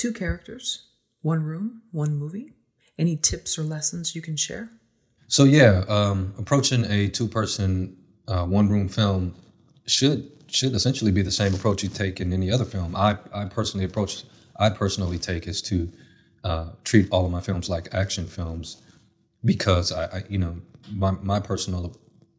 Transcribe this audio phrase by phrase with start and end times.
[0.00, 0.86] Two characters,
[1.20, 2.54] one room, one movie.
[2.98, 4.70] Any tips or lessons you can share?
[5.28, 9.34] So yeah, um, approaching a two-person, uh, one-room film
[9.84, 12.96] should should essentially be the same approach you take in any other film.
[12.96, 14.24] I I personally approach
[14.56, 15.92] I personally take is to
[16.44, 18.80] uh, treat all of my films like action films
[19.44, 21.94] because I, I you know my my personal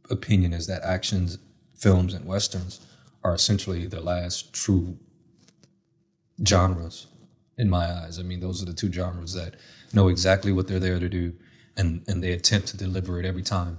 [0.09, 1.37] opinion is that actions
[1.75, 2.81] films and westerns
[3.23, 4.97] are essentially the last true
[6.43, 7.05] genres
[7.61, 8.17] in my eyes.
[8.19, 9.53] I mean, those are the two genres that
[9.93, 11.31] know exactly what they're there to do,
[11.77, 13.77] and and they attempt to deliver it every time.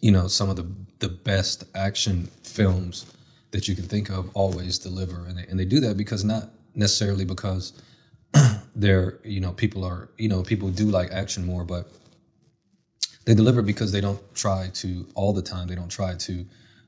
[0.00, 0.66] You know, some of the
[0.98, 3.06] the best action films
[3.52, 6.50] that you can think of always deliver, and they, and they do that because not
[6.74, 7.72] necessarily because
[8.74, 11.88] they're you know people are you know people do like action more, but
[13.26, 15.68] they deliver because they don't try to all the time.
[15.68, 16.44] They don't try to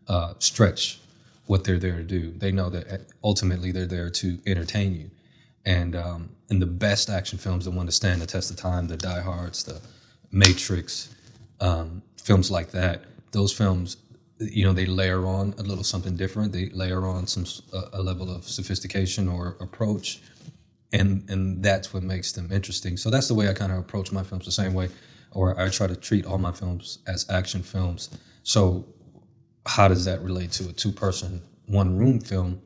[0.08, 0.98] uh, stretch
[1.46, 2.32] what they're there to do.
[2.32, 5.10] They know that ultimately they're there to entertain you.
[5.68, 8.88] And um, in the best action films, the one to stand the test of time,
[8.88, 9.82] the Die Hards, the
[10.32, 11.14] Matrix,
[11.60, 13.98] um, films like that, those films,
[14.40, 16.52] you know, they layer on a little something different.
[16.52, 20.22] They layer on some a, a level of sophistication or approach,
[20.94, 22.96] and and that's what makes them interesting.
[22.96, 24.88] So that's the way I kind of approach my films, the same way,
[25.32, 28.08] or I try to treat all my films as action films.
[28.42, 28.86] So
[29.66, 32.62] how does that relate to a two person, one room film?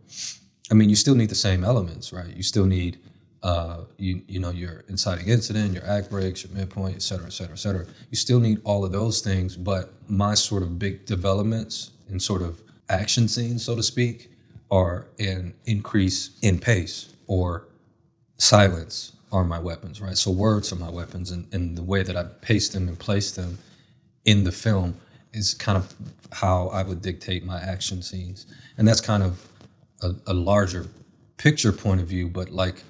[0.72, 2.34] I mean, you still need the same elements, right?
[2.34, 2.98] You still need,
[3.42, 7.34] uh, you you know, your inciting incident, your act breaks, your midpoint, et cetera, et
[7.34, 7.84] cetera, et cetera.
[8.10, 12.40] You still need all of those things, but my sort of big developments and sort
[12.40, 14.32] of action scenes, so to speak,
[14.70, 17.68] are an increase in pace or
[18.38, 20.16] silence are my weapons, right?
[20.16, 23.30] So words are my weapons, and, and the way that I pace them and place
[23.32, 23.58] them
[24.24, 24.96] in the film
[25.34, 25.94] is kind of
[26.30, 28.46] how I would dictate my action scenes.
[28.78, 29.46] And that's kind of
[30.02, 30.86] a, a, larger
[31.36, 32.82] picture point of view, but like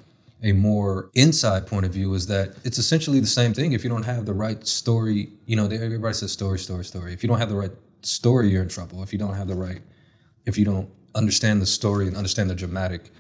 [0.43, 3.73] a more inside point of view is that it's essentially the same thing.
[3.73, 7.13] If you don't have the right story, you know, everybody says story, story, story.
[7.13, 7.71] If you don't have the right
[8.03, 9.03] story, you're in trouble.
[9.03, 9.81] If you don't have the right,
[10.47, 13.11] if you don't understand the story and understand the dramatic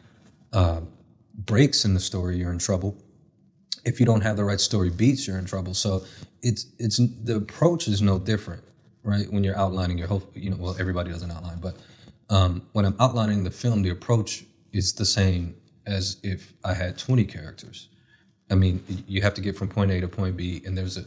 [0.52, 0.80] uh,
[1.34, 2.96] breaks in the story, you're in trouble.
[3.84, 5.74] If you don't have the right story beats, you're in trouble.
[5.74, 6.04] So
[6.42, 8.62] it's it's the approach is no different
[9.04, 9.30] right?
[9.32, 11.76] When you're outlining your whole, you know, well, everybody doesn't outline, but
[12.30, 15.54] um, when I'm outlining the film, the approach is the same
[15.86, 17.88] as if I had 20 characters.
[18.50, 21.04] I mean, you have to get from point A to point B, and there's a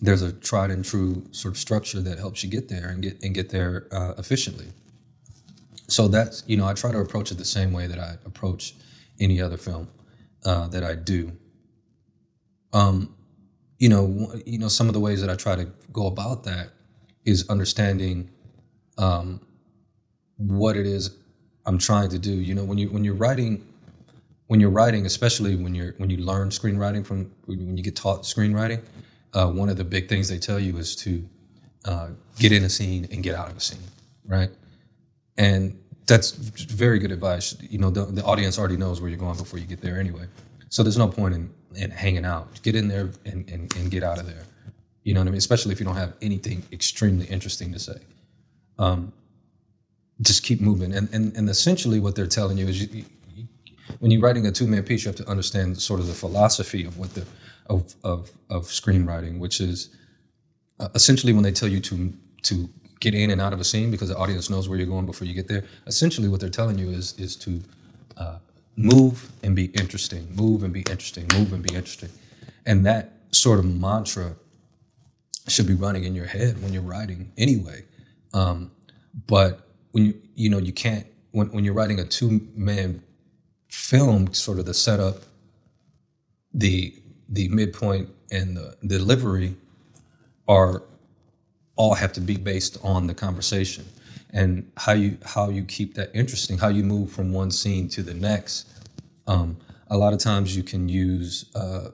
[0.00, 3.22] there's a tried and true sort of structure that helps you get there and get
[3.22, 4.66] and get there uh, efficiently.
[5.88, 8.74] So that's you know I try to approach it the same way that I approach
[9.18, 9.88] any other film
[10.44, 11.32] uh, that I do.
[12.72, 13.14] Um,
[13.78, 16.68] you know, you know some of the ways that I try to go about that
[17.24, 18.30] is understanding
[18.96, 19.40] um,
[20.40, 21.16] what it is
[21.66, 22.32] I'm trying to do.
[22.32, 23.66] You know, when you when you're writing,
[24.46, 28.22] when you're writing, especially when you're when you learn screenwriting from when you get taught
[28.22, 28.82] screenwriting,
[29.34, 31.28] uh, one of the big things they tell you is to
[31.84, 32.08] uh,
[32.38, 33.78] get in a scene and get out of a scene,
[34.26, 34.50] right?
[35.36, 37.56] And that's very good advice.
[37.60, 40.26] You know, the, the audience already knows where you're going before you get there anyway.
[40.68, 42.60] So there's no point in, in hanging out.
[42.62, 44.42] Get in there and, and, and get out of there.
[45.04, 45.38] You know what I mean?
[45.38, 47.98] Especially if you don't have anything extremely interesting to say.
[48.78, 49.12] Um,
[50.22, 50.92] just keep moving.
[50.94, 53.04] And, and, and essentially, what they're telling you is you,
[53.34, 53.48] you,
[53.98, 56.84] when you're writing a two man piece, you have to understand sort of the philosophy
[56.84, 57.26] of what the
[57.66, 59.94] of, of, of screenwriting, which is
[60.80, 62.68] uh, essentially when they tell you to to
[63.00, 65.26] get in and out of a scene because the audience knows where you're going before
[65.26, 65.64] you get there.
[65.86, 67.62] Essentially, what they're telling you is is to
[68.16, 68.38] uh,
[68.76, 72.10] move and be interesting, move and be interesting, move and be interesting,
[72.66, 74.34] and that sort of mantra
[75.48, 77.84] should be running in your head when you're writing anyway.
[78.34, 78.70] Um,
[79.26, 83.02] but when you you know you can't when when you're writing a two man
[83.68, 85.22] film, sort of the setup,
[86.52, 86.94] the
[87.28, 89.54] the midpoint and the delivery
[90.48, 90.82] are
[91.76, 93.84] all have to be based on the conversation
[94.32, 98.02] and how you how you keep that interesting, how you move from one scene to
[98.02, 98.68] the next.
[99.26, 99.56] Um,
[99.88, 101.90] a lot of times you can use uh,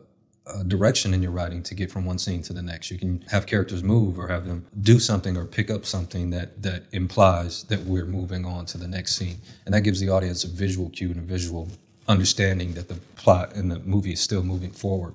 [0.66, 2.90] direction in your writing to get from one scene to the next.
[2.90, 6.62] You can have characters move or have them do something or pick up something that
[6.62, 10.44] that implies that we're moving on to the next scene, and that gives the audience
[10.44, 11.68] a visual cue and a visual
[12.08, 15.14] understanding that the plot in the movie is still moving forward.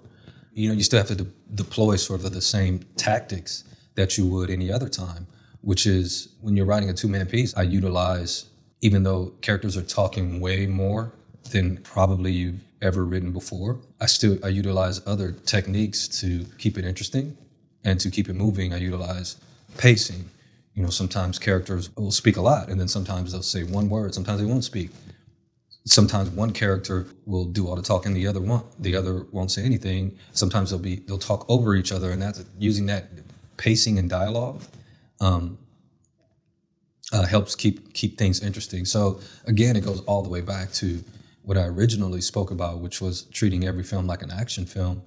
[0.53, 3.63] You know, you still have to de- deploy sort of the same tactics
[3.95, 5.27] that you would any other time,
[5.61, 8.45] which is when you're writing a two-man piece, I utilize
[8.81, 11.13] even though characters are talking way more
[11.51, 13.79] than probably you've ever written before.
[14.01, 17.37] I still I utilize other techniques to keep it interesting
[17.83, 18.73] and to keep it moving.
[18.73, 19.37] I utilize
[19.77, 20.29] pacing.
[20.75, 24.13] You know, sometimes characters will speak a lot and then sometimes they'll say one word,
[24.15, 24.91] sometimes they won't speak.
[25.85, 28.65] sometimes one character will do all the talking, the other won't.
[28.81, 30.17] The other won't say anything.
[30.33, 33.09] Sometimes they'll be they'll talk over each other, and that's using that
[33.57, 34.61] pacing and dialogue
[35.21, 35.57] um,
[37.13, 38.85] uh, helps keep keep things interesting.
[38.85, 41.03] So again, it goes all the way back to
[41.43, 45.01] what I originally spoke about, which was treating every film like an action film.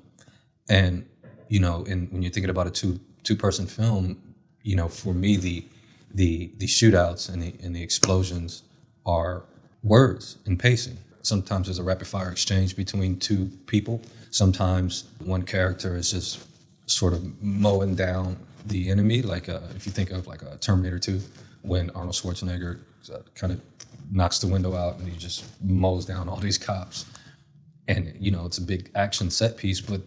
[0.69, 1.06] And
[1.48, 4.19] you know, and when you're thinking about a two two person film,
[4.62, 5.64] you know, for me the
[6.12, 8.62] the the shootouts and the and the explosions
[9.06, 9.44] are
[9.82, 10.98] words and pacing.
[11.22, 14.00] Sometimes there's a rapid fire exchange between two people.
[14.31, 16.46] Sometimes one character is just
[16.86, 18.36] sort of mowing down
[18.66, 21.20] the enemy, like if you think of like a Terminator 2,
[21.64, 22.81] when Arnold Schwarzenegger
[23.12, 23.61] uh, kind of
[24.11, 27.06] knocks the window out and he just mows down all these cops.
[27.88, 30.00] And you know, it's a big action set piece, but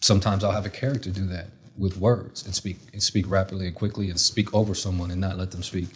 [0.00, 3.74] sometimes I'll have a character do that with words and speak and speak rapidly and
[3.74, 5.88] quickly and speak over someone and not let them speak.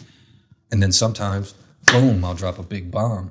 [0.70, 1.54] And then sometimes,
[1.86, 3.30] boom, I'll drop a big bomb.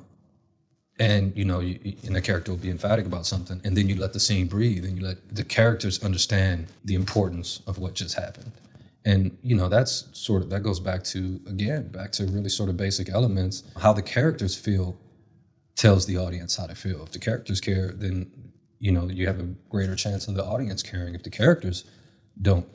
[0.99, 3.95] And you know, you, and the character will be emphatic about something, and then you
[3.95, 8.15] let the scene breathe, and you let the characters understand the importance of what just
[8.15, 8.51] happened.
[9.05, 12.69] And you know, that's sort of that goes back to again, back to really sort
[12.69, 13.63] of basic elements.
[13.77, 14.97] How the characters feel
[15.75, 17.03] tells the audience how to feel.
[17.03, 18.31] If the characters care, then
[18.79, 21.15] you know you have a greater chance of the audience caring.
[21.15, 21.85] If the characters
[22.41, 22.67] don't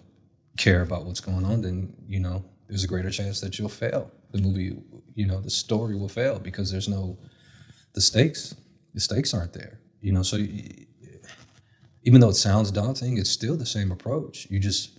[0.57, 4.11] care about what's going on, then you know there's a greater chance that you'll fail.
[4.33, 4.77] The movie,
[5.15, 7.19] you know, the story will fail because there's no
[7.95, 8.55] the stakes.
[8.95, 9.81] The stakes aren't there.
[10.01, 10.39] You know, so
[12.03, 14.47] even though it sounds daunting, it's still the same approach.
[14.51, 14.99] You just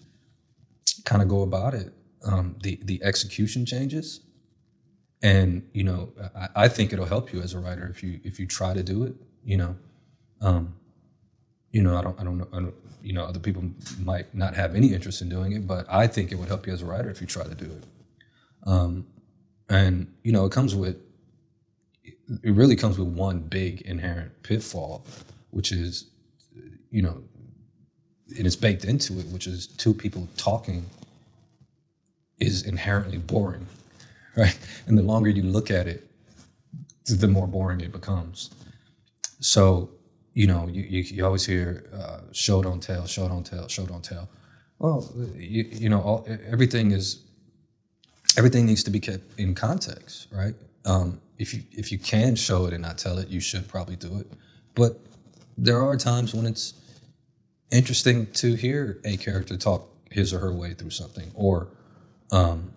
[1.07, 1.93] kind of go about it.
[2.23, 4.19] Um, the the execution changes,
[5.23, 8.39] and you know, I, I, think it'll help you as a writer if you if
[8.39, 9.15] you try to do it.
[9.45, 9.75] You know,
[10.41, 10.75] um,
[11.71, 12.47] you know, I don't I don't know.
[12.51, 13.63] I don't, you know, other people
[14.03, 16.73] might not have any interest in doing it, but I think it would help you
[16.73, 17.83] as a writer if you try to do it.
[18.65, 19.07] Um,
[19.69, 20.97] and you know, it comes with
[22.03, 25.05] it really comes with one big inherent pitfall,
[25.51, 26.09] which is,
[26.89, 27.23] you know,
[28.35, 30.85] and it's baked into it, which is two people talking
[32.39, 33.65] is inherently boring,
[34.35, 34.57] right?
[34.85, 36.07] And the longer you look at it,
[37.05, 38.51] the more boring it becomes.
[39.39, 39.89] So,
[40.33, 43.85] you know, you, you, you always hear uh, show don't tell, show don't tell, show
[43.85, 44.29] don't tell.
[44.79, 47.21] Well, you, you know, all, everything is
[48.37, 50.53] everything needs to be kept in context, right?
[50.85, 53.95] Um, if you if you can show it and not tell it, you should probably
[53.95, 54.27] do it.
[54.75, 54.99] But
[55.57, 56.73] there are times when it's
[57.71, 61.67] interesting to hear a character talk his or her way through something, or
[62.31, 62.71] um,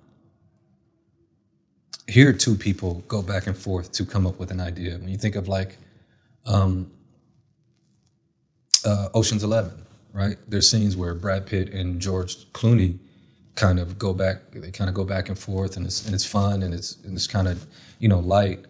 [2.08, 4.98] hear two people go back and forth to come up with an idea.
[4.98, 5.76] When you think of like
[6.46, 6.90] um,
[8.84, 10.36] uh, Ocean's Eleven, right?
[10.48, 12.98] There's scenes where Brad Pitt and George Clooney
[13.60, 16.24] kind of go back they kind of go back and forth and it's and it's
[16.24, 17.66] fun and it's and it's kind of
[17.98, 18.64] you know light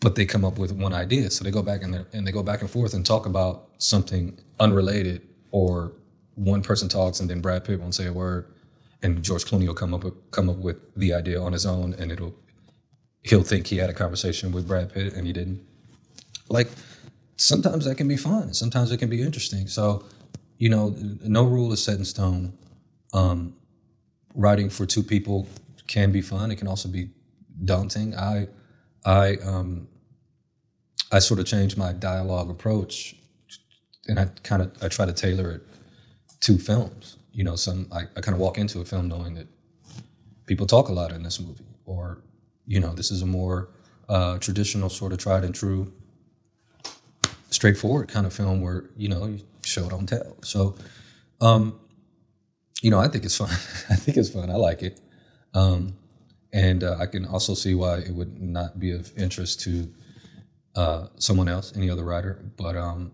[0.00, 2.42] but they come up with one idea so they go back and and they go
[2.42, 5.92] back and forth and talk about something unrelated or
[6.34, 8.46] one person talks and then Brad Pitt won't say a word
[9.02, 11.94] and George Clooney will come up with, come up with the idea on his own
[11.94, 12.34] and it'll
[13.22, 15.60] he'll think he had a conversation with Brad Pitt and he didn't
[16.48, 16.68] like
[17.36, 20.04] sometimes that can be fun sometimes it can be interesting so
[20.58, 22.52] you know no rule is set in stone
[23.12, 23.54] um,
[24.34, 25.48] writing for two people
[25.86, 26.50] can be fun.
[26.50, 27.10] It can also be
[27.64, 28.14] daunting.
[28.14, 28.48] I,
[29.04, 29.88] I, um,
[31.10, 33.16] I sort of changed my dialogue approach,
[34.08, 35.62] and I kind of I try to tailor it
[36.40, 37.16] to films.
[37.32, 39.46] You know, some I, I kind of walk into a film knowing that
[40.46, 42.22] people talk a lot in this movie, or
[42.66, 43.70] you know, this is a more
[44.08, 45.92] uh, traditional sort of tried and true,
[47.50, 50.36] straightforward kind of film where you know you show don't tell.
[50.42, 50.76] So.
[51.40, 51.78] Um,
[52.82, 53.50] you know, I think it's fun.
[53.90, 54.50] I think it's fun.
[54.50, 55.00] I like it.
[55.54, 55.96] Um,
[56.52, 59.92] and uh, I can also see why it would not be of interest to
[60.74, 62.44] uh, someone else, any other writer.
[62.56, 63.12] But um,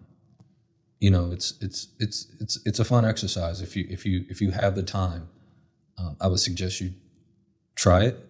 [1.01, 3.61] you know, it's it's it's it's it's a fun exercise.
[3.61, 5.29] If you if you if you have the time,
[5.99, 6.93] uh, I would suggest you
[7.75, 8.27] try it.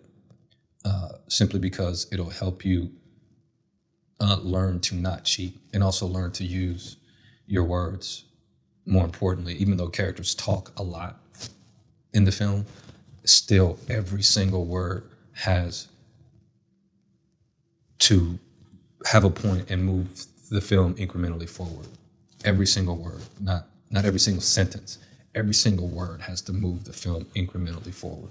[0.85, 2.91] Uh, simply because it'll help you
[4.21, 6.97] uh, learn to not cheat and also learn to use
[7.47, 8.25] your words.
[8.85, 11.25] More importantly, even though characters talk a lot,
[12.15, 12.65] in the film,
[13.25, 15.89] still every single word has
[17.99, 18.39] to
[19.07, 21.87] have a point and move the film incrementally forward.
[22.45, 24.99] Every single word, not not every single sentence.
[25.35, 28.31] Every single word has to move the film incrementally forward,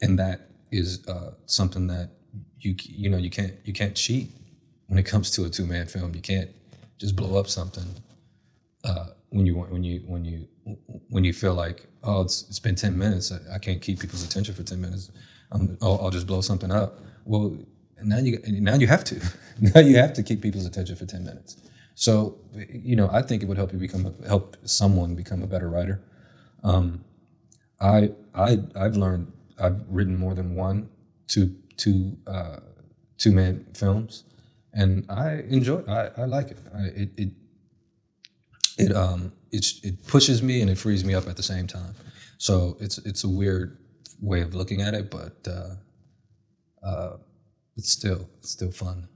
[0.00, 2.10] and that is uh, something that
[2.60, 4.30] you you know you can't you can't cheat
[4.86, 6.14] when it comes to a two man film.
[6.14, 6.50] You can't
[6.98, 7.86] just blow up something
[8.84, 10.46] uh, when you when you when you
[11.08, 13.32] when you feel like oh it's, it's been 10 minutes.
[13.32, 15.10] I, I can't keep people's attention for 10 minutes.
[15.52, 17.00] I'll, I'll, just blow something up.
[17.24, 17.56] Well
[18.02, 19.20] now you now you have to.
[19.60, 21.56] Now you have to keep people's attention for 10 minutes
[21.98, 22.38] so
[22.70, 25.68] you know i think it would help you become a, help someone become a better
[25.68, 26.00] writer.
[26.62, 27.04] Um,
[27.80, 30.88] i i i've learned i've written more than one
[31.26, 32.58] two two uh,
[33.16, 34.24] two man films
[34.74, 36.58] and i enjoy i i like it.
[36.72, 37.30] I, it it
[38.78, 41.94] it um it's it pushes me and it frees me up at the same time.
[42.38, 43.76] So it's it's a weird
[44.20, 45.74] way of looking at it but uh
[46.86, 47.16] uh
[47.76, 49.08] it's still it's still fun